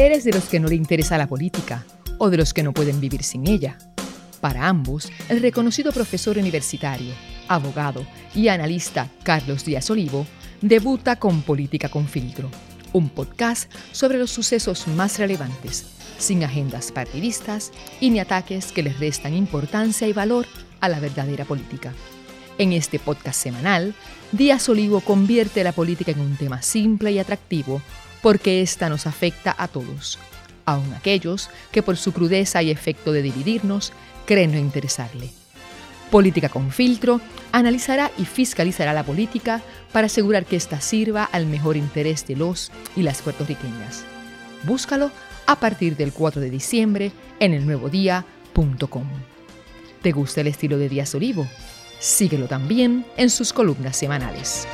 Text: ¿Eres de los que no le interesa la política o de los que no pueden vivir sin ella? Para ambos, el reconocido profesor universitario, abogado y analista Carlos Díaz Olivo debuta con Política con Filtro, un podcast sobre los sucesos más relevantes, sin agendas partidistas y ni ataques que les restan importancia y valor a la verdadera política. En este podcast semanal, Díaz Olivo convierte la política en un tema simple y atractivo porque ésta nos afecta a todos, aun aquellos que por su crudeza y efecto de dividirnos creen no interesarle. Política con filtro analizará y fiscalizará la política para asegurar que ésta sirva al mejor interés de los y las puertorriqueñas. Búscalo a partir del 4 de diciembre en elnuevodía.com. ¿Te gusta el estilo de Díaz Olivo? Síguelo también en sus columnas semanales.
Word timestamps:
¿Eres 0.00 0.24
de 0.24 0.32
los 0.32 0.44
que 0.44 0.58
no 0.58 0.66
le 0.66 0.76
interesa 0.76 1.18
la 1.18 1.26
política 1.26 1.84
o 2.16 2.30
de 2.30 2.38
los 2.38 2.54
que 2.54 2.62
no 2.62 2.72
pueden 2.72 3.02
vivir 3.02 3.22
sin 3.22 3.46
ella? 3.46 3.76
Para 4.40 4.66
ambos, 4.66 5.12
el 5.28 5.42
reconocido 5.42 5.92
profesor 5.92 6.38
universitario, 6.38 7.12
abogado 7.48 8.06
y 8.34 8.48
analista 8.48 9.10
Carlos 9.24 9.66
Díaz 9.66 9.90
Olivo 9.90 10.26
debuta 10.62 11.16
con 11.16 11.42
Política 11.42 11.90
con 11.90 12.08
Filtro, 12.08 12.48
un 12.94 13.10
podcast 13.10 13.70
sobre 13.92 14.16
los 14.16 14.30
sucesos 14.30 14.88
más 14.88 15.18
relevantes, 15.18 15.84
sin 16.16 16.44
agendas 16.44 16.92
partidistas 16.92 17.70
y 18.00 18.08
ni 18.08 18.20
ataques 18.20 18.72
que 18.72 18.82
les 18.82 18.98
restan 18.98 19.34
importancia 19.34 20.08
y 20.08 20.14
valor 20.14 20.46
a 20.80 20.88
la 20.88 20.98
verdadera 20.98 21.44
política. 21.44 21.92
En 22.56 22.72
este 22.72 22.98
podcast 22.98 23.38
semanal, 23.38 23.94
Díaz 24.32 24.66
Olivo 24.70 25.02
convierte 25.02 25.62
la 25.62 25.72
política 25.72 26.12
en 26.12 26.20
un 26.20 26.36
tema 26.36 26.62
simple 26.62 27.12
y 27.12 27.18
atractivo 27.18 27.82
porque 28.22 28.62
ésta 28.62 28.88
nos 28.88 29.06
afecta 29.06 29.54
a 29.56 29.68
todos, 29.68 30.18
aun 30.64 30.92
aquellos 30.94 31.50
que 31.72 31.82
por 31.82 31.96
su 31.96 32.12
crudeza 32.12 32.62
y 32.62 32.70
efecto 32.70 33.12
de 33.12 33.22
dividirnos 33.22 33.92
creen 34.26 34.52
no 34.52 34.58
interesarle. 34.58 35.30
Política 36.10 36.48
con 36.48 36.72
filtro 36.72 37.20
analizará 37.52 38.10
y 38.18 38.24
fiscalizará 38.24 38.92
la 38.92 39.04
política 39.04 39.62
para 39.92 40.06
asegurar 40.06 40.44
que 40.44 40.56
ésta 40.56 40.80
sirva 40.80 41.24
al 41.24 41.46
mejor 41.46 41.76
interés 41.76 42.26
de 42.26 42.36
los 42.36 42.72
y 42.96 43.02
las 43.02 43.22
puertorriqueñas. 43.22 44.04
Búscalo 44.64 45.10
a 45.46 45.56
partir 45.56 45.96
del 45.96 46.12
4 46.12 46.40
de 46.40 46.50
diciembre 46.50 47.12
en 47.38 47.54
elnuevodía.com. 47.54 49.06
¿Te 50.02 50.12
gusta 50.12 50.40
el 50.40 50.48
estilo 50.48 50.78
de 50.78 50.88
Díaz 50.88 51.14
Olivo? 51.14 51.46
Síguelo 51.98 52.46
también 52.48 53.04
en 53.16 53.30
sus 53.30 53.52
columnas 53.52 53.96
semanales. 53.96 54.66